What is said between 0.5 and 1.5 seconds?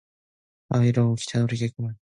왜 이리우, 기차